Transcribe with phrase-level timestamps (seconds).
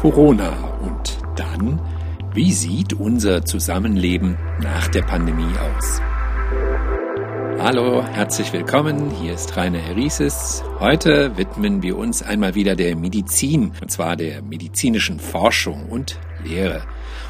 [0.00, 1.78] Corona und dann,
[2.32, 6.00] wie sieht unser Zusammenleben nach der Pandemie aus?
[7.62, 9.10] Hallo, herzlich willkommen.
[9.20, 10.64] Hier ist Rainer Herises.
[10.78, 16.86] Heute widmen wir uns einmal wieder der Medizin, und zwar der medizinischen Forschung und Lehre.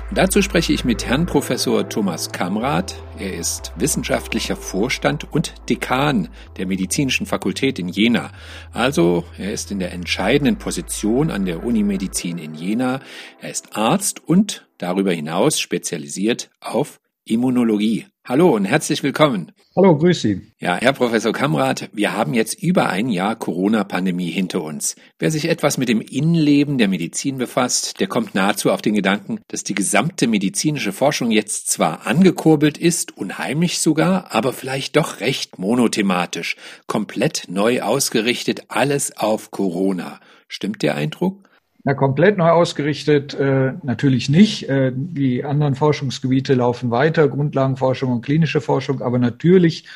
[0.09, 2.95] Und dazu spreche ich mit Herrn Professor Thomas Kamrath.
[3.19, 6.29] Er ist wissenschaftlicher Vorstand und Dekan
[6.59, 8.31] der Medizinischen Fakultät in Jena.
[8.73, 13.01] Also, er ist in der entscheidenden Position an der Unimedizin in Jena.
[13.41, 18.07] Er ist Arzt und darüber hinaus spezialisiert auf Immunologie.
[18.31, 19.51] Hallo und herzlich willkommen.
[19.75, 20.53] Hallo, grüß Sie.
[20.61, 24.95] Ja, Herr Professor Kamrath, wir haben jetzt über ein Jahr Corona-Pandemie hinter uns.
[25.19, 29.41] Wer sich etwas mit dem Innenleben der Medizin befasst, der kommt nahezu auf den Gedanken,
[29.49, 35.59] dass die gesamte medizinische Forschung jetzt zwar angekurbelt ist, unheimlich sogar, aber vielleicht doch recht
[35.59, 36.55] monothematisch,
[36.87, 40.21] komplett neu ausgerichtet, alles auf Corona.
[40.47, 41.50] Stimmt der Eindruck?
[41.83, 44.69] Na, komplett neu ausgerichtet äh, natürlich nicht.
[44.69, 49.87] Äh, die anderen Forschungsgebiete laufen weiter, Grundlagenforschung und klinische Forschung, aber natürlich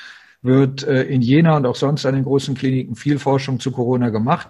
[0.40, 4.08] wird äh, in Jena und auch sonst an den großen Kliniken viel Forschung zu Corona
[4.08, 4.48] gemacht.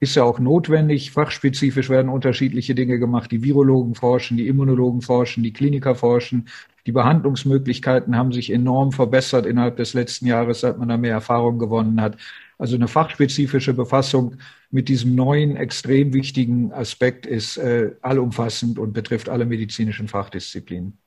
[0.00, 1.12] Ist ja auch notwendig.
[1.12, 3.30] Fachspezifisch werden unterschiedliche Dinge gemacht.
[3.30, 6.48] Die Virologen forschen, die Immunologen forschen, die Kliniker forschen.
[6.86, 11.58] Die Behandlungsmöglichkeiten haben sich enorm verbessert innerhalb des letzten Jahres, seit man da mehr Erfahrung
[11.58, 12.16] gewonnen hat.
[12.58, 14.36] Also eine fachspezifische Befassung
[14.70, 20.98] mit diesem neuen, extrem wichtigen Aspekt ist äh, allumfassend und betrifft alle medizinischen Fachdisziplinen.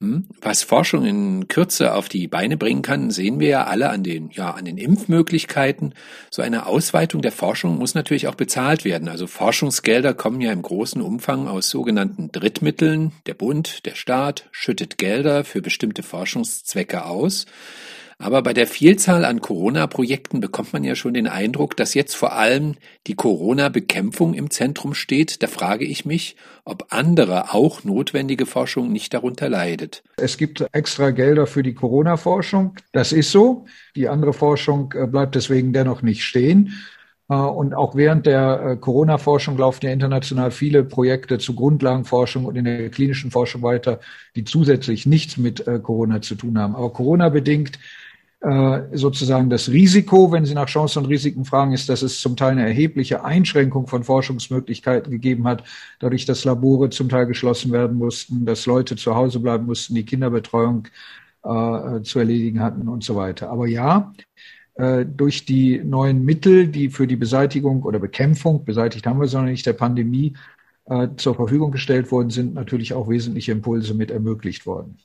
[0.00, 0.26] Hm?
[0.40, 4.30] Was Forschung in Kürze auf die Beine bringen kann, sehen wir ja alle an den,
[4.30, 5.94] ja, an den Impfmöglichkeiten.
[6.30, 9.08] So eine Ausweitung der Forschung muss natürlich auch bezahlt werden.
[9.08, 13.12] Also Forschungsgelder kommen ja im großen Umfang aus sogenannten Drittmitteln.
[13.26, 17.46] Der Bund, der Staat schüttet Gelder für bestimmte Forschungszwecke aus.
[18.18, 22.34] Aber bei der Vielzahl an Corona-Projekten bekommt man ja schon den Eindruck, dass jetzt vor
[22.34, 25.42] allem die Corona-Bekämpfung im Zentrum steht.
[25.42, 30.02] Da frage ich mich, ob andere auch notwendige Forschung nicht darunter leidet.
[30.16, 32.76] Es gibt extra Gelder für die Corona-Forschung.
[32.92, 33.66] Das ist so.
[33.96, 36.72] Die andere Forschung äh, bleibt deswegen dennoch nicht stehen.
[37.28, 42.56] Äh, und auch während der äh, Corona-Forschung laufen ja international viele Projekte zur Grundlagenforschung und
[42.56, 44.00] in der klinischen Forschung weiter,
[44.36, 46.76] die zusätzlich nichts mit Corona zu tun haben.
[46.76, 47.78] Aber Corona bedingt
[48.92, 52.52] sozusagen das Risiko, wenn Sie nach Chancen und Risiken fragen, ist, dass es zum Teil
[52.52, 55.64] eine erhebliche Einschränkung von Forschungsmöglichkeiten gegeben hat,
[55.98, 60.04] dadurch, dass Labore zum Teil geschlossen werden mussten, dass Leute zu Hause bleiben mussten, die
[60.04, 60.88] Kinderbetreuung
[61.42, 63.50] äh, zu erledigen hatten und so weiter.
[63.50, 64.12] Aber ja,
[64.74, 69.44] äh, durch die neuen Mittel, die für die Beseitigung oder Bekämpfung, beseitigt haben wir noch
[69.44, 70.36] nicht, der Pandemie
[70.86, 74.98] äh, zur Verfügung gestellt worden sind, natürlich auch wesentliche Impulse mit ermöglicht worden.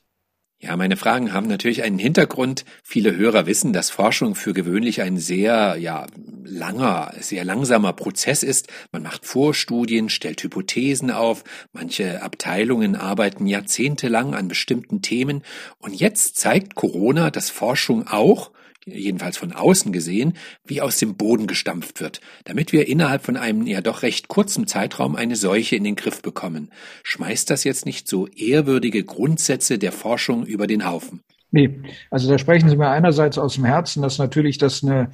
[0.62, 2.66] Ja, meine Fragen haben natürlich einen Hintergrund.
[2.82, 6.06] Viele Hörer wissen, dass Forschung für gewöhnlich ein sehr, ja,
[6.44, 8.68] langer, sehr langsamer Prozess ist.
[8.92, 11.44] Man macht Vorstudien, stellt Hypothesen auf.
[11.72, 15.44] Manche Abteilungen arbeiten jahrzehntelang an bestimmten Themen.
[15.78, 18.50] Und jetzt zeigt Corona, dass Forschung auch
[18.86, 23.66] jedenfalls von außen gesehen, wie aus dem Boden gestampft wird, damit wir innerhalb von einem
[23.66, 26.70] ja doch recht kurzen Zeitraum eine Seuche in den Griff bekommen.
[27.02, 31.20] Schmeißt das jetzt nicht so ehrwürdige Grundsätze der Forschung über den Haufen?
[31.52, 31.80] Nee,
[32.10, 35.10] also da sprechen Sie mir einerseits aus dem Herzen, dass natürlich das eine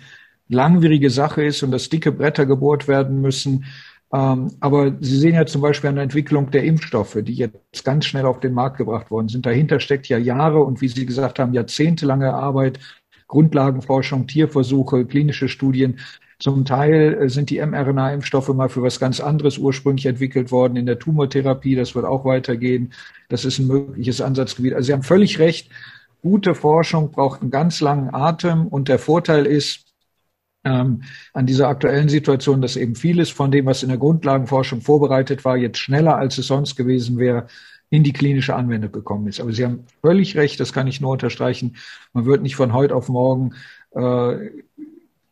[0.49, 3.65] langwierige Sache ist und dass dicke Bretter gebohrt werden müssen.
[4.13, 8.05] Ähm, aber Sie sehen ja zum Beispiel an der Entwicklung der Impfstoffe, die jetzt ganz
[8.05, 9.47] schnell auf den Markt gebracht worden sind.
[9.47, 12.79] Dahinter steckt ja Jahre und wie Sie gesagt haben, jahrzehntelange Arbeit
[13.29, 15.99] Grundlagenforschung, Tierversuche, klinische Studien.
[16.39, 20.87] Zum Teil äh, sind die mRNA-Impfstoffe mal für was ganz anderes ursprünglich entwickelt worden in
[20.87, 21.75] der Tumortherapie.
[21.75, 22.93] Das wird auch weitergehen.
[23.29, 24.75] Das ist ein mögliches Ansatzgebiet.
[24.75, 25.71] Also Sie haben völlig recht.
[26.23, 28.67] Gute Forschung braucht einen ganz langen Atem.
[28.67, 29.87] Und der Vorteil ist,
[30.67, 35.45] ähm, an dieser aktuellen Situation, dass eben vieles von dem, was in der Grundlagenforschung vorbereitet
[35.45, 37.47] war, jetzt schneller als es sonst gewesen wäre,
[37.91, 39.41] in die klinische Anwendung gekommen ist.
[39.41, 41.77] Aber Sie haben völlig recht, das kann ich nur unterstreichen.
[42.13, 43.55] Man wird nicht von heute auf morgen,
[43.93, 44.51] äh,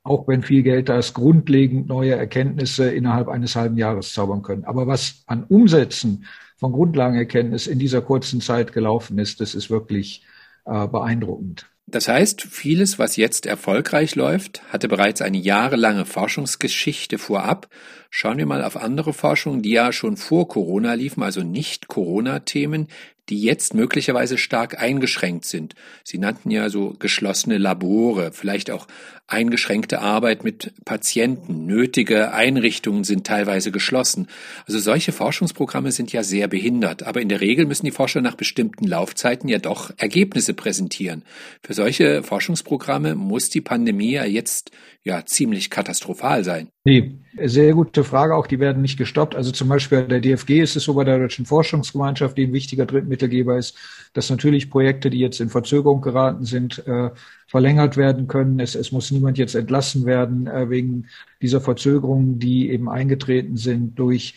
[0.03, 4.65] auch wenn viel Geld da ist, grundlegend neue Erkenntnisse innerhalb eines halben Jahres zaubern können.
[4.65, 10.25] Aber was an Umsetzen von Grundlagenerkenntnis in dieser kurzen Zeit gelaufen ist, das ist wirklich
[10.67, 11.67] äh, beeindruckend.
[11.87, 17.69] Das heißt, vieles, was jetzt erfolgreich läuft, hatte bereits eine jahrelange Forschungsgeschichte vorab.
[18.09, 22.89] Schauen wir mal auf andere Forschungen, die ja schon vor Corona liefen, also nicht Corona-Themen,
[23.29, 25.75] die jetzt möglicherweise stark eingeschränkt sind.
[26.03, 28.87] Sie nannten ja so geschlossene Labore, vielleicht auch
[29.27, 34.29] eingeschränkte Arbeit mit Patienten, nötige Einrichtungen sind teilweise geschlossen.
[34.67, 38.35] Also solche Forschungsprogramme sind ja sehr behindert, aber in der Regel müssen die Forscher nach
[38.35, 41.25] bestimmten Laufzeiten ja doch Ergebnisse präsentieren.
[41.63, 44.73] Für solche Forschungsprogramme muss die Pandemie ja jetzt
[45.05, 46.69] ja ziemlich katastrophal sein.
[46.85, 49.37] Nee, sehr gute Frage auch, die werden nicht gestoppt.
[49.37, 52.55] Also zum Beispiel bei der DFG ist es so bei der Deutschen Forschungsgemeinschaft, die ein
[52.55, 53.77] wichtiger Drittmittelgeber ist,
[54.15, 57.11] dass natürlich Projekte, die jetzt in Verzögerung geraten sind, äh,
[57.47, 58.59] verlängert werden können.
[58.61, 61.07] Es, es muss niemand jetzt entlassen werden äh, wegen
[61.43, 64.37] dieser Verzögerungen, die eben eingetreten sind durch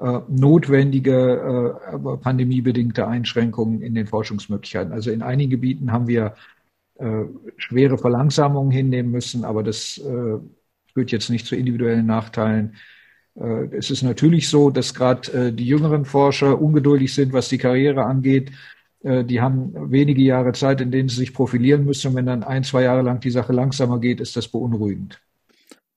[0.00, 4.92] äh, notwendige, äh, pandemiebedingte Einschränkungen in den Forschungsmöglichkeiten.
[4.92, 6.34] Also in einigen Gebieten haben wir
[6.98, 7.24] äh,
[7.56, 10.38] schwere Verlangsamungen hinnehmen müssen, aber das äh,
[10.92, 12.76] führt jetzt nicht zu individuellen Nachteilen.
[13.36, 17.58] Äh, es ist natürlich so, dass gerade äh, die jüngeren Forscher ungeduldig sind, was die
[17.58, 18.50] Karriere angeht.
[19.02, 22.08] Äh, die haben wenige Jahre Zeit, in denen sie sich profilieren müssen.
[22.08, 25.20] Und wenn dann ein, zwei Jahre lang die Sache langsamer geht, ist das beunruhigend.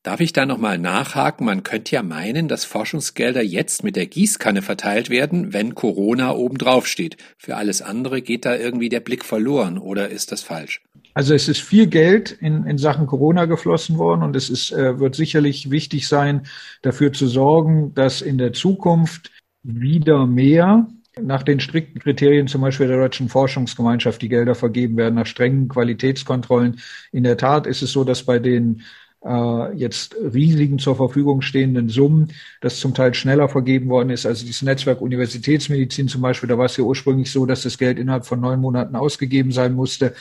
[0.04, 1.46] Darf ich da nochmal nachhaken?
[1.46, 6.88] Man könnte ja meinen, dass Forschungsgelder jetzt mit der Gießkanne verteilt werden, wenn Corona obendrauf
[6.88, 7.18] steht.
[7.38, 10.82] Für alles andere geht da irgendwie der Blick verloren, oder ist das falsch?
[11.14, 15.00] Also es ist viel Geld in, in Sachen Corona geflossen worden und es ist, äh,
[15.00, 16.48] wird sicherlich wichtig sein,
[16.82, 19.32] dafür zu sorgen, dass in der Zukunft
[19.62, 20.88] wieder mehr
[21.22, 25.68] nach den strikten Kriterien zum Beispiel der Deutschen Forschungsgemeinschaft die Gelder vergeben werden, nach strengen
[25.68, 26.80] Qualitätskontrollen.
[27.12, 28.82] In der Tat ist es so, dass bei den
[29.24, 32.30] äh, jetzt riesigen zur Verfügung stehenden Summen,
[32.62, 34.26] das zum Teil schneller vergeben worden ist.
[34.26, 38.00] Also dieses Netzwerk Universitätsmedizin zum Beispiel, da war es ja ursprünglich so, dass das Geld
[38.00, 40.16] innerhalb von neun Monaten ausgegeben sein musste.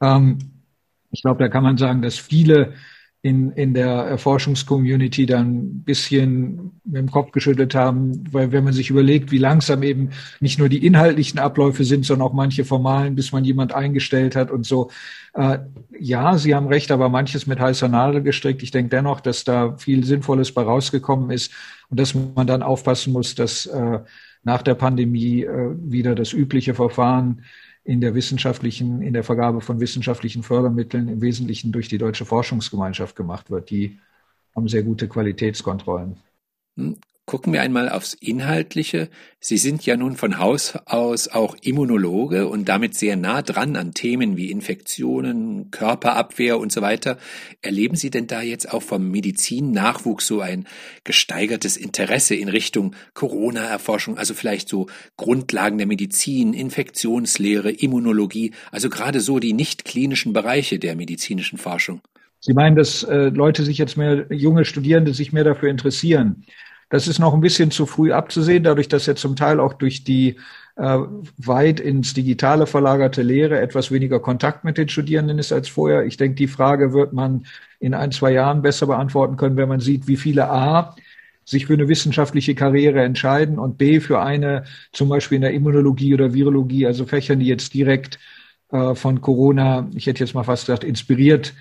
[0.00, 0.38] Ähm,
[1.10, 2.74] ich glaube, da kann man sagen, dass viele
[3.26, 8.72] in, in der Forschungscommunity dann ein bisschen mit dem Kopf geschüttelt haben, weil wenn man
[8.72, 13.16] sich überlegt, wie langsam eben nicht nur die inhaltlichen Abläufe sind, sondern auch manche formalen,
[13.16, 14.92] bis man jemand eingestellt hat und so.
[15.34, 15.58] Äh,
[15.98, 18.62] ja, Sie haben recht, aber manches mit heißer Nadel gestrickt.
[18.62, 21.50] Ich denke dennoch, dass da viel Sinnvolles bei rausgekommen ist
[21.90, 23.98] und dass man dann aufpassen muss, dass äh,
[24.44, 27.42] nach der Pandemie äh, wieder das übliche Verfahren
[27.86, 33.14] in der wissenschaftlichen, in der Vergabe von wissenschaftlichen Fördermitteln im Wesentlichen durch die Deutsche Forschungsgemeinschaft
[33.14, 33.70] gemacht wird.
[33.70, 34.00] Die
[34.56, 36.16] haben sehr gute Qualitätskontrollen.
[37.26, 39.08] Gucken wir einmal aufs Inhaltliche.
[39.40, 43.94] Sie sind ja nun von Haus aus auch Immunologe und damit sehr nah dran an
[43.94, 47.18] Themen wie Infektionen, Körperabwehr und so weiter.
[47.62, 50.68] Erleben Sie denn da jetzt auch vom Medizin-Nachwuchs so ein
[51.02, 54.86] gesteigertes Interesse in Richtung Corona-Erforschung, also vielleicht so
[55.16, 62.02] Grundlagen der Medizin, Infektionslehre, Immunologie, also gerade so die nicht klinischen Bereiche der medizinischen Forschung?
[62.38, 66.44] Sie meinen, dass äh, Leute sich jetzt mehr, junge Studierende sich mehr dafür interessieren?
[66.88, 70.04] Das ist noch ein bisschen zu früh abzusehen, dadurch, dass ja zum Teil auch durch
[70.04, 70.36] die
[70.76, 70.98] äh,
[71.38, 76.04] weit ins Digitale verlagerte Lehre etwas weniger Kontakt mit den Studierenden ist als vorher.
[76.04, 77.46] Ich denke, die Frage wird man
[77.80, 80.94] in ein, zwei Jahren besser beantworten können, wenn man sieht, wie viele A
[81.44, 86.12] sich für eine wissenschaftliche Karriere entscheiden und B für eine zum Beispiel in der Immunologie
[86.14, 88.18] oder Virologie, also Fächern, die jetzt direkt
[88.70, 91.54] äh, von Corona, ich hätte jetzt mal fast gesagt, inspiriert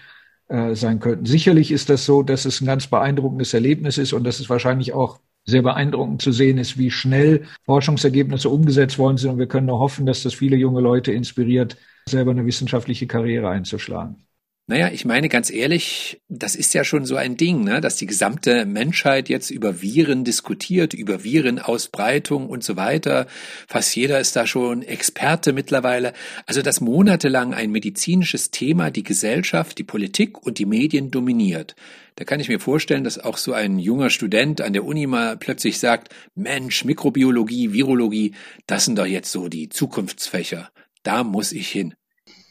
[0.47, 1.25] äh, sein könnten.
[1.25, 4.93] Sicherlich ist das so, dass es ein ganz beeindruckendes Erlebnis ist und dass es wahrscheinlich
[4.93, 9.31] auch sehr beeindruckend zu sehen ist, wie schnell Forschungsergebnisse umgesetzt worden sind.
[9.31, 11.77] Und wir können nur hoffen, dass das viele junge Leute inspiriert,
[12.07, 14.24] selber eine wissenschaftliche Karriere einzuschlagen.
[14.67, 17.81] Naja, ich meine ganz ehrlich, das ist ja schon so ein Ding, ne?
[17.81, 23.27] dass die gesamte Menschheit jetzt über Viren diskutiert, über Virenausbreitung und so weiter.
[23.67, 26.13] Fast jeder ist da schon Experte mittlerweile.
[26.47, 31.75] Also dass monatelang ein medizinisches Thema die Gesellschaft, die Politik und die Medien dominiert.
[32.15, 35.37] Da kann ich mir vorstellen, dass auch so ein junger Student an der Uni mal
[35.37, 38.33] plötzlich sagt, Mensch, Mikrobiologie, Virologie,
[38.65, 40.71] das sind doch jetzt so die Zukunftsfächer.
[41.03, 41.93] Da muss ich hin.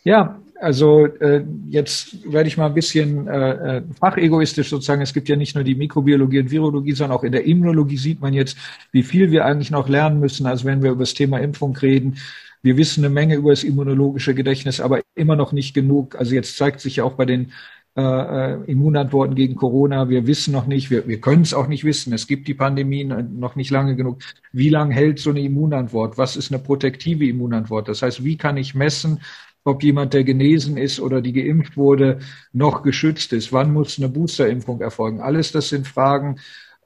[0.05, 5.03] Ja, also äh, jetzt werde ich mal ein bisschen äh, äh, fachegoistisch sozusagen.
[5.03, 8.21] Es gibt ja nicht nur die Mikrobiologie und Virologie, sondern auch in der Immunologie sieht
[8.21, 8.57] man jetzt,
[8.91, 12.17] wie viel wir eigentlich noch lernen müssen, als wenn wir über das Thema Impfung reden.
[12.63, 16.17] Wir wissen eine Menge über das immunologische Gedächtnis, aber immer noch nicht genug.
[16.17, 17.53] Also jetzt zeigt sich ja auch bei den
[17.97, 20.09] äh, äh Immunantworten gegen Corona.
[20.09, 22.15] Wir wissen noch nicht, wir, wir können es auch nicht wissen.
[22.15, 24.21] Es gibt die Pandemien noch nicht lange genug.
[24.53, 26.17] Wie lange hält so eine Immunantwort?
[26.17, 27.89] Was ist eine protektive Immunantwort?
[27.89, 29.21] Das heißt, wie kann ich messen,
[29.65, 32.19] ob jemand, der genesen ist oder die geimpft wurde,
[32.53, 33.53] noch geschützt ist.
[33.53, 35.21] Wann muss eine Boosterimpfung erfolgen?
[35.21, 36.37] Alles das sind Fragen,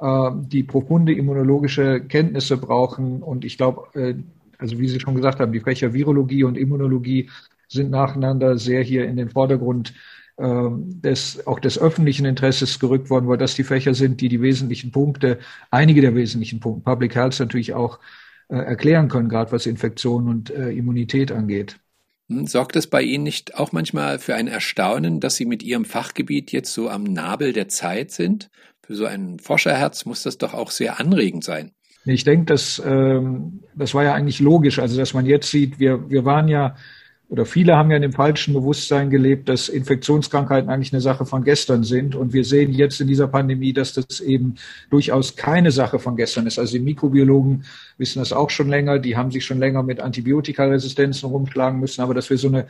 [0.00, 3.23] äh, die profunde immunologische Kenntnisse brauchen.
[3.23, 4.14] Und ich glaube, äh,
[4.58, 7.30] also wie Sie schon gesagt haben, die Fächer Virologie und Immunologie
[7.68, 9.92] sind nacheinander sehr hier in den Vordergrund
[10.37, 14.40] äh, des, auch des öffentlichen Interesses gerückt worden, weil das die Fächer sind, die die
[14.40, 15.38] wesentlichen Punkte,
[15.70, 17.99] einige der wesentlichen Punkte, Public Health natürlich auch
[18.50, 21.78] erklären können, gerade was Infektionen und Immunität angeht.
[22.28, 25.85] Hm, sorgt es bei Ihnen nicht auch manchmal für ein Erstaunen, dass Sie mit Ihrem
[25.85, 28.50] Fachgebiet jetzt so am Nabel der Zeit sind?
[28.82, 31.73] Für so ein Forscherherz muss das doch auch sehr anregend sein.
[32.04, 34.78] Ich denke, das, ähm, das war ja eigentlich logisch.
[34.78, 36.76] Also, dass man jetzt sieht, wir, wir waren ja
[37.30, 41.44] oder viele haben ja in dem falschen Bewusstsein gelebt, dass Infektionskrankheiten eigentlich eine Sache von
[41.44, 42.14] gestern sind.
[42.14, 44.54] Und wir sehen jetzt in dieser Pandemie, dass das eben
[44.88, 46.58] durchaus keine Sache von gestern ist.
[46.58, 47.64] Also die Mikrobiologen
[47.99, 48.99] wissen das auch schon länger.
[48.99, 52.00] Die haben sich schon länger mit Antibiotikaresistenzen rumschlagen müssen.
[52.00, 52.66] Aber dass wir so eine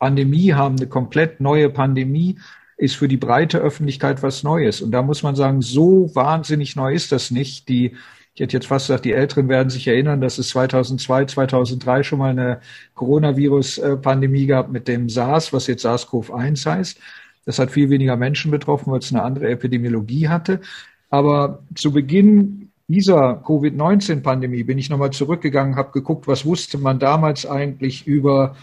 [0.00, 2.40] Pandemie haben, eine komplett neue Pandemie,
[2.76, 4.80] ist für die breite Öffentlichkeit was Neues.
[4.80, 7.68] Und da muss man sagen, so wahnsinnig neu ist das nicht.
[7.68, 7.94] Die
[8.34, 12.18] ich hätte jetzt fast gesagt, die Älteren werden sich erinnern, dass es 2002, 2003 schon
[12.18, 12.60] mal eine
[12.94, 16.98] Coronavirus-Pandemie gab mit dem SARS, was jetzt SARS-CoV-1 heißt.
[17.44, 20.60] Das hat viel weniger Menschen betroffen, weil es eine andere Epidemiologie hatte.
[21.10, 27.44] Aber zu Beginn dieser Covid-19-Pandemie bin ich nochmal zurückgegangen, habe geguckt, was wusste man damals
[27.44, 28.56] eigentlich über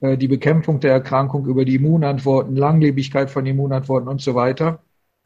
[0.00, 4.80] äh, die Bekämpfung der Erkrankung, über die Immunantworten, Langlebigkeit von Immunantworten und so weiter.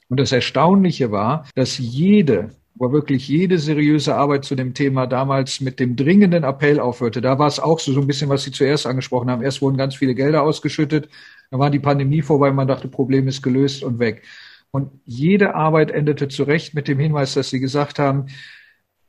[0.08, 5.60] Und das Erstaunliche war, dass jede wo wirklich jede seriöse Arbeit zu dem Thema damals
[5.60, 7.20] mit dem dringenden Appell aufhörte.
[7.20, 9.42] Da war es auch so, so ein bisschen, was Sie zuerst angesprochen haben.
[9.42, 11.08] Erst wurden ganz viele Gelder ausgeschüttet,
[11.50, 14.22] dann war die Pandemie vorbei, man dachte, Problem ist gelöst und weg.
[14.70, 18.26] Und jede Arbeit endete zurecht mit dem Hinweis, dass Sie gesagt haben,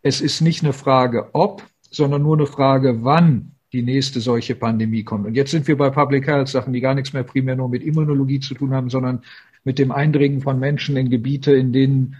[0.02, 5.04] es ist nicht eine Frage ob, sondern nur eine Frage wann die nächste solche Pandemie
[5.04, 5.26] kommt.
[5.26, 7.82] Und jetzt sind wir bei Public Health Sachen, die gar nichts mehr primär nur mit
[7.82, 9.24] Immunologie zu tun haben, sondern
[9.64, 12.16] mit dem Eindringen von Menschen in Gebiete, in denen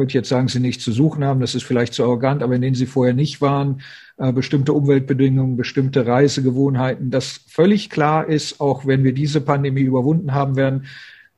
[0.00, 2.62] würde jetzt sagen, sie nicht zu suchen haben, das ist vielleicht zu arrogant, aber in
[2.62, 3.82] denen sie vorher nicht waren,
[4.16, 10.34] äh, bestimmte Umweltbedingungen, bestimmte Reisegewohnheiten, dass völlig klar ist, auch wenn wir diese Pandemie überwunden
[10.34, 10.86] haben werden,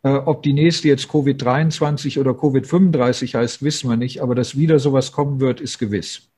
[0.02, 4.78] äh, ob die nächste jetzt Covid-23 oder Covid-35 heißt, wissen wir nicht, aber dass wieder
[4.78, 6.32] sowas kommen wird, ist gewiss.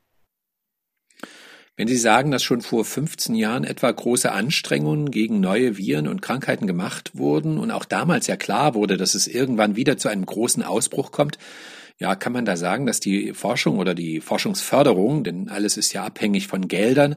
[1.77, 6.23] Wenn Sie sagen, dass schon vor 15 Jahren etwa große Anstrengungen gegen neue Viren und
[6.23, 10.25] Krankheiten gemacht wurden und auch damals ja klar wurde, dass es irgendwann wieder zu einem
[10.25, 11.37] großen Ausbruch kommt,
[11.99, 16.05] ja, kann man da sagen, dass die Forschung oder die Forschungsförderung, denn alles ist ja
[16.05, 17.17] abhängig von Geldern,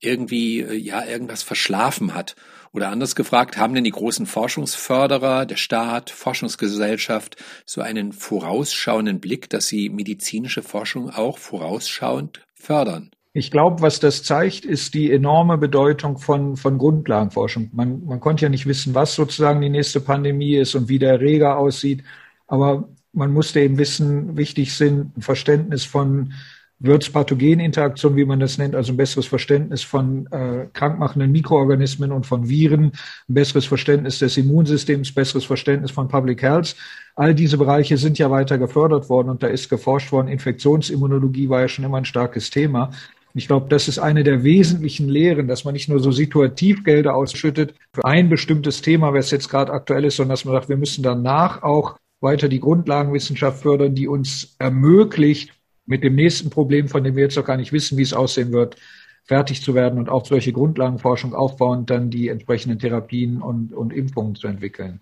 [0.00, 2.36] irgendwie äh, ja irgendwas verschlafen hat?
[2.72, 7.36] Oder anders gefragt, haben denn die großen Forschungsförderer, der Staat, Forschungsgesellschaft
[7.66, 13.10] so einen vorausschauenden Blick, dass sie medizinische Forschung auch vorausschauend fördern?
[13.32, 17.70] Ich glaube, was das zeigt, ist die enorme Bedeutung von, von Grundlagenforschung.
[17.72, 21.12] Man, man konnte ja nicht wissen, was sozusagen die nächste Pandemie ist und wie der
[21.12, 22.02] Erreger aussieht.
[22.46, 26.32] Aber man musste eben wissen, wichtig sind ein Verständnis von
[26.80, 32.48] Wirtspathogeninteraktion, wie man das nennt, also ein besseres Verständnis von äh, krankmachenden Mikroorganismen und von
[32.48, 32.92] Viren,
[33.28, 36.74] ein besseres Verständnis des Immunsystems, besseres Verständnis von Public Health.
[37.16, 40.28] All diese Bereiche sind ja weiter gefördert worden und da ist geforscht worden.
[40.28, 42.92] Infektionsimmunologie war ja schon immer ein starkes Thema.
[43.34, 47.14] Ich glaube, das ist eine der wesentlichen Lehren, dass man nicht nur so situativ Gelder
[47.14, 50.78] ausschüttet für ein bestimmtes Thema, was jetzt gerade aktuell ist, sondern dass man sagt, wir
[50.78, 55.52] müssen danach auch weiter die Grundlagenwissenschaft fördern, die uns ermöglicht,
[55.86, 58.52] mit dem nächsten Problem, von dem wir jetzt noch gar nicht wissen, wie es aussehen
[58.52, 58.76] wird,
[59.24, 64.34] fertig zu werden und auf solche Grundlagenforschung aufbauend dann die entsprechenden Therapien und, und Impfungen
[64.34, 65.00] zu entwickeln.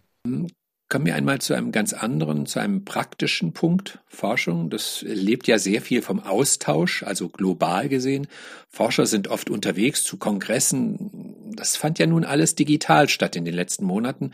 [0.91, 3.99] Kommen wir einmal zu einem ganz anderen, zu einem praktischen Punkt.
[4.07, 8.27] Forschung, das lebt ja sehr viel vom Austausch, also global gesehen.
[8.71, 11.35] Forscher sind oft unterwegs zu Kongressen.
[11.55, 14.31] Das fand ja nun alles digital statt in den letzten Monaten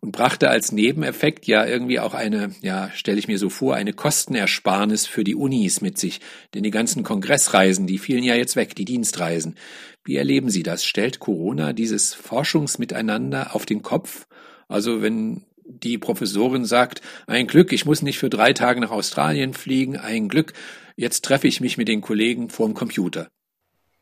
[0.00, 3.92] und brachte als Nebeneffekt ja irgendwie auch eine, ja, stelle ich mir so vor, eine
[3.92, 6.22] Kostenersparnis für die Unis mit sich.
[6.54, 9.56] Denn die ganzen Kongressreisen, die fielen ja jetzt weg, die Dienstreisen.
[10.04, 10.86] Wie erleben Sie das?
[10.86, 14.26] Stellt Corona dieses Forschungsmiteinander auf den Kopf?
[14.68, 19.54] Also wenn die Professorin sagt, ein Glück, ich muss nicht für drei Tage nach Australien
[19.54, 20.52] fliegen, ein Glück,
[20.96, 23.28] jetzt treffe ich mich mit den Kollegen vorm Computer.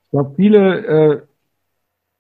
[0.05, 1.23] Ich glaube, viele, äh,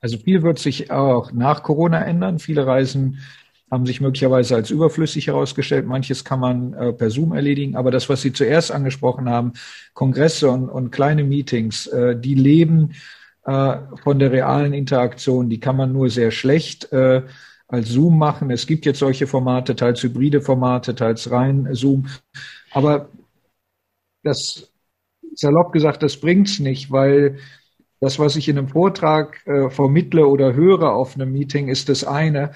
[0.00, 2.38] also viel wird sich auch nach Corona ändern.
[2.38, 3.20] Viele Reisen
[3.70, 5.86] haben sich möglicherweise als überflüssig herausgestellt.
[5.86, 7.76] Manches kann man äh, per Zoom erledigen.
[7.76, 9.52] Aber das, was Sie zuerst angesprochen haben,
[9.94, 12.92] Kongresse und, und kleine Meetings, äh, die leben
[14.02, 15.48] von der realen Interaktion.
[15.48, 16.88] Die kann man nur sehr schlecht
[17.68, 18.50] als Zoom machen.
[18.50, 22.06] Es gibt jetzt solche Formate, teils hybride Formate, teils rein Zoom.
[22.70, 23.08] Aber
[24.22, 24.72] das,
[25.34, 27.38] salopp gesagt, das bringt's nicht, weil
[28.00, 32.04] das, was ich in einem Vortrag äh, vermittle oder höre auf einem Meeting, ist das
[32.04, 32.52] eine.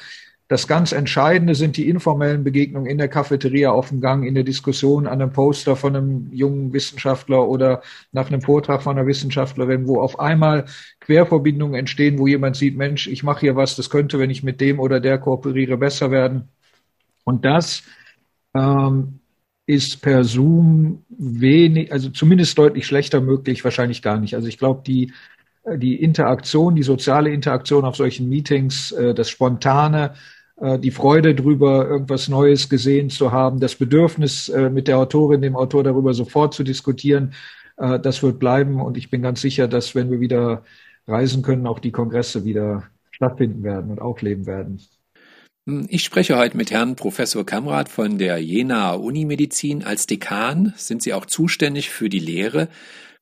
[0.50, 4.42] Das ganz Entscheidende sind die informellen Begegnungen in der Cafeteria auf dem Gang, in der
[4.42, 9.86] Diskussion an einem Poster von einem jungen Wissenschaftler oder nach einem Vortrag von einer Wissenschaftlerin,
[9.86, 10.64] wo auf einmal
[10.98, 14.60] Querverbindungen entstehen, wo jemand sieht, Mensch, ich mache hier was, das könnte, wenn ich mit
[14.60, 16.48] dem oder der kooperiere, besser werden.
[17.22, 17.84] Und das
[18.52, 19.20] ähm,
[19.66, 24.34] ist per Zoom wenig, also zumindest deutlich schlechter möglich, wahrscheinlich gar nicht.
[24.34, 25.12] Also ich glaube, die
[25.76, 30.39] die Interaktion, die soziale Interaktion auf solchen Meetings, äh, das Spontane, äh,
[30.78, 35.56] die Freude drüber, irgendwas Neues gesehen zu haben, das Bedürfnis, äh, mit der Autorin, dem
[35.56, 37.34] Autor darüber sofort zu diskutieren,
[37.78, 38.80] äh, das wird bleiben.
[38.80, 40.64] Und ich bin ganz sicher, dass wenn wir wieder
[41.06, 44.80] reisen können, auch die Kongresse wieder stattfinden werden und aufleben werden.
[45.88, 49.84] Ich spreche heute mit Herrn Professor Kamrat von der Jena Unimedizin.
[49.84, 52.68] Als Dekan sind Sie auch zuständig für die Lehre.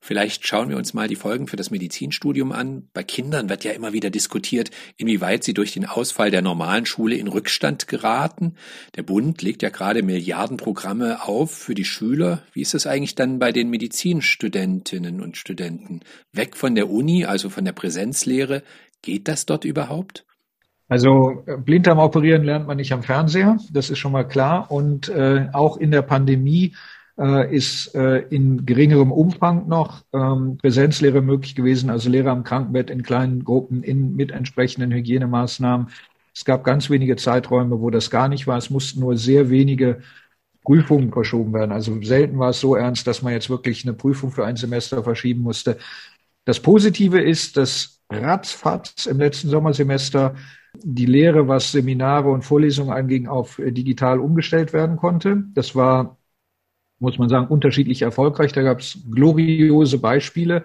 [0.01, 2.87] Vielleicht schauen wir uns mal die Folgen für das Medizinstudium an.
[2.93, 7.15] Bei Kindern wird ja immer wieder diskutiert, inwieweit sie durch den Ausfall der normalen Schule
[7.15, 8.55] in Rückstand geraten.
[8.95, 12.43] Der Bund legt ja gerade Milliardenprogramme auf für die Schüler.
[12.53, 15.99] Wie ist es eigentlich dann bei den Medizinstudentinnen und Studenten?
[16.31, 18.63] Weg von der Uni, also von der Präsenzlehre.
[19.01, 20.25] Geht das dort überhaupt?
[20.87, 24.71] Also äh, Blinddarm operieren lernt man nicht am Fernseher, das ist schon mal klar.
[24.71, 26.73] Und äh, auch in der Pandemie
[27.19, 32.89] äh, ist äh, in geringerem Umfang noch ähm, Präsenzlehre möglich gewesen, also Lehre am Krankenbett
[32.89, 35.87] in kleinen Gruppen in, mit entsprechenden Hygienemaßnahmen.
[36.33, 38.57] Es gab ganz wenige Zeiträume, wo das gar nicht war.
[38.57, 39.99] Es mussten nur sehr wenige
[40.63, 41.71] Prüfungen verschoben werden.
[41.71, 45.03] Also selten war es so ernst, dass man jetzt wirklich eine Prüfung für ein Semester
[45.03, 45.77] verschieben musste.
[46.45, 50.35] Das Positive ist, dass ratzfatz im letzten Sommersemester
[50.83, 55.43] die Lehre, was Seminare und Vorlesungen anging, auf äh, digital umgestellt werden konnte.
[55.53, 56.18] Das war,
[56.99, 58.51] muss man sagen, unterschiedlich erfolgreich.
[58.53, 60.63] Da gab es gloriose Beispiele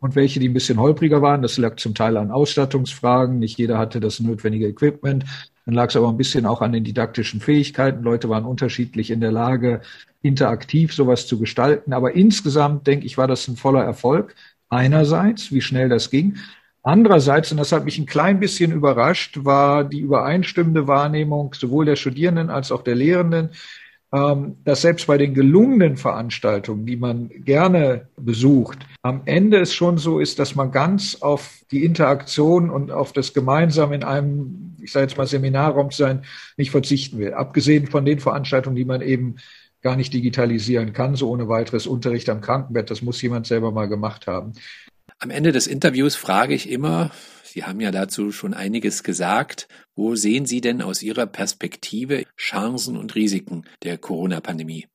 [0.00, 1.42] und welche, die ein bisschen holpriger waren.
[1.42, 3.38] Das lag zum Teil an Ausstattungsfragen.
[3.38, 5.24] Nicht jeder hatte das notwendige Equipment.
[5.66, 8.02] Dann lag es aber ein bisschen auch an den didaktischen Fähigkeiten.
[8.02, 9.80] Leute waren unterschiedlich in der Lage,
[10.20, 11.92] interaktiv sowas zu gestalten.
[11.92, 14.34] Aber insgesamt, denke ich, war das ein voller Erfolg.
[14.68, 16.36] Einerseits, wie schnell das ging.
[16.82, 21.96] Andererseits, und das hat mich ein klein bisschen überrascht, war die übereinstimmende Wahrnehmung sowohl der
[21.96, 23.50] Studierenden als auch der Lehrenden,
[24.64, 30.20] dass selbst bei den gelungenen Veranstaltungen, die man gerne besucht, am Ende es schon so
[30.20, 35.06] ist, dass man ganz auf die Interaktion und auf das Gemeinsam in einem, ich sage
[35.06, 36.22] jetzt mal Seminarraum zu sein,
[36.56, 37.34] nicht verzichten will.
[37.34, 39.36] Abgesehen von den Veranstaltungen, die man eben
[39.82, 42.90] gar nicht digitalisieren kann, so ohne weiteres Unterricht am Krankenbett.
[42.90, 44.52] Das muss jemand selber mal gemacht haben.
[45.24, 47.10] Am Ende des Interviews frage ich immer,
[47.44, 52.98] Sie haben ja dazu schon einiges gesagt, wo sehen Sie denn aus Ihrer Perspektive Chancen
[52.98, 54.86] und Risiken der Corona-Pandemie?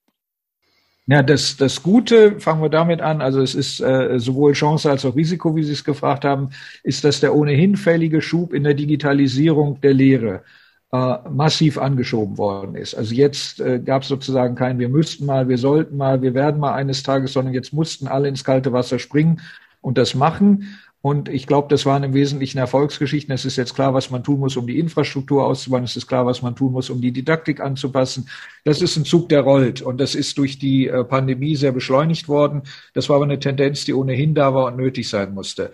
[1.07, 5.03] Ja, das, das Gute, fangen wir damit an, also es ist äh, sowohl Chance als
[5.03, 6.49] auch Risiko, wie Sie es gefragt haben,
[6.83, 10.43] ist, dass der ohnehin fällige Schub in der Digitalisierung der Lehre
[10.91, 12.93] äh, massiv angeschoben worden ist.
[12.93, 16.59] Also jetzt äh, gab es sozusagen kein, wir müssten mal, wir sollten mal, wir werden
[16.59, 19.41] mal eines Tages, sondern jetzt mussten alle ins kalte Wasser springen
[19.81, 20.79] und das machen.
[21.01, 23.33] Und ich glaube, das waren im Wesentlichen Erfolgsgeschichten.
[23.33, 25.85] Es ist jetzt klar, was man tun muss, um die Infrastruktur auszubauen.
[25.85, 28.27] Es ist klar, was man tun muss, um die Didaktik anzupassen.
[28.65, 29.81] Das ist ein Zug, der rollt.
[29.81, 32.63] Und das ist durch die äh, Pandemie sehr beschleunigt worden.
[32.93, 35.71] Das war aber eine Tendenz, die ohnehin da war und nötig sein musste.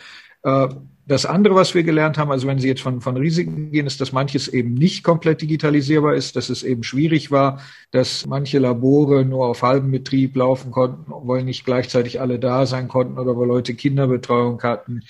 [1.07, 4.01] Das andere, was wir gelernt haben, also wenn Sie jetzt von, von Risiken gehen, ist,
[4.01, 9.23] dass manches eben nicht komplett digitalisierbar ist, dass es eben schwierig war, dass manche Labore
[9.23, 13.47] nur auf halbem Betrieb laufen konnten, weil nicht gleichzeitig alle da sein konnten oder weil
[13.47, 15.03] Leute Kinderbetreuung hatten.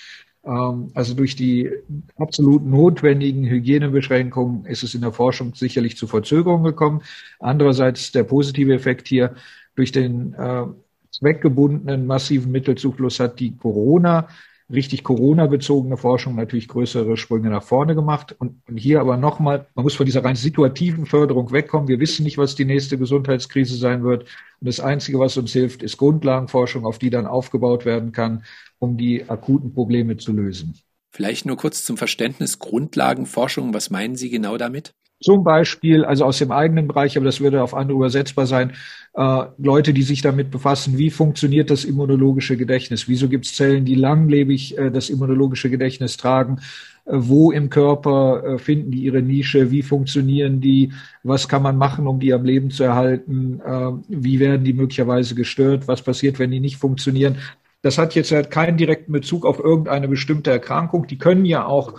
[0.44, 1.70] Ähm, also durch die
[2.16, 7.02] absolut notwendigen Hygienebeschränkungen ist es in der Forschung sicherlich zu Verzögerungen gekommen.
[7.40, 9.34] Andererseits der positive Effekt hier
[9.74, 10.64] durch den äh,
[11.10, 14.28] zweckgebundenen massiven Mittelzufluss hat die Corona
[14.70, 18.34] richtig Corona-bezogene Forschung natürlich größere Sprünge nach vorne gemacht.
[18.38, 21.88] Und, und hier aber nochmal, man muss von dieser rein situativen Förderung wegkommen.
[21.88, 24.22] Wir wissen nicht, was die nächste Gesundheitskrise sein wird.
[24.60, 28.44] Und das Einzige, was uns hilft, ist Grundlagenforschung, auf die dann aufgebaut werden kann,
[28.78, 30.74] um die akuten Probleme zu lösen.
[31.10, 33.72] Vielleicht nur kurz zum Verständnis Grundlagenforschung.
[33.72, 34.94] Was meinen Sie genau damit?
[35.22, 38.72] Zum Beispiel, also aus dem eigenen Bereich, aber das würde auf andere übersetzbar sein,
[39.14, 43.08] äh, Leute, die sich damit befassen, wie funktioniert das immunologische Gedächtnis?
[43.08, 46.58] Wieso gibt es Zellen, die langlebig äh, das immunologische Gedächtnis tragen?
[47.06, 49.70] Äh, wo im Körper äh, finden die ihre Nische?
[49.70, 50.92] Wie funktionieren die?
[51.22, 53.60] Was kann man machen, um die am Leben zu erhalten?
[53.64, 55.88] Äh, wie werden die möglicherweise gestört?
[55.88, 57.38] Was passiert, wenn die nicht funktionieren?
[57.80, 61.06] Das hat jetzt halt keinen direkten Bezug auf irgendeine bestimmte Erkrankung.
[61.06, 61.94] Die können ja auch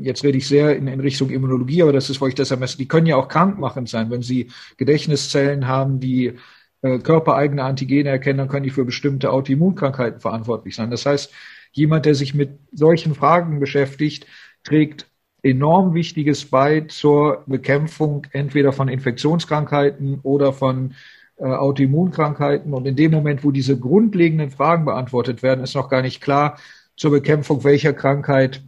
[0.00, 2.88] jetzt rede ich sehr in, Richtung Immunologie, aber das ist, wo ich das ermesse, die
[2.88, 4.10] können ja auch krankmachend sein.
[4.10, 6.34] Wenn sie Gedächtniszellen haben, die
[6.82, 10.90] äh, körpereigene Antigene erkennen, dann können die für bestimmte Autoimmunkrankheiten verantwortlich sein.
[10.90, 11.32] Das heißt,
[11.72, 14.26] jemand, der sich mit solchen Fragen beschäftigt,
[14.64, 15.06] trägt
[15.42, 20.94] enorm Wichtiges bei zur Bekämpfung entweder von Infektionskrankheiten oder von
[21.36, 22.72] äh, Autoimmunkrankheiten.
[22.72, 26.58] Und in dem Moment, wo diese grundlegenden Fragen beantwortet werden, ist noch gar nicht klar
[26.96, 28.62] zur Bekämpfung welcher Krankheit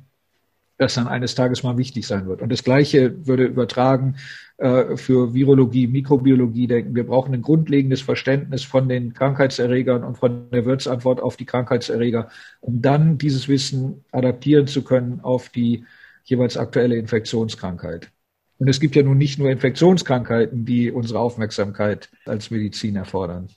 [0.79, 2.41] das dann eines Tages mal wichtig sein wird.
[2.41, 4.17] Und das Gleiche würde übertragen
[4.59, 6.95] äh, für Virologie, Mikrobiologie denken.
[6.95, 12.31] Wir brauchen ein grundlegendes Verständnis von den Krankheitserregern und von der Wirtsantwort auf die Krankheitserreger,
[12.61, 15.85] um dann dieses Wissen adaptieren zu können auf die
[16.25, 18.11] jeweils aktuelle Infektionskrankheit.
[18.59, 23.49] Und es gibt ja nun nicht nur Infektionskrankheiten, die unsere Aufmerksamkeit als Medizin erfordern.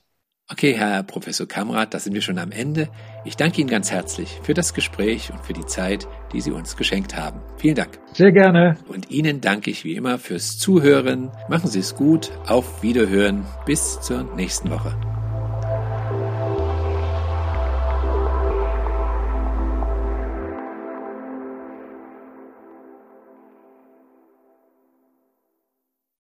[0.52, 2.90] Okay, Herr Professor Kamrat, da sind wir schon am Ende.
[3.24, 6.76] Ich danke Ihnen ganz herzlich für das Gespräch und für die Zeit, die Sie uns
[6.76, 7.40] geschenkt haben.
[7.58, 8.00] Vielen Dank.
[8.14, 8.76] Sehr gerne.
[8.90, 11.32] Und Ihnen danke ich wie immer fürs Zuhören.
[11.48, 12.32] Machen Sie es gut.
[12.48, 13.46] Auf Wiederhören.
[13.66, 15.11] Bis zur nächsten Woche.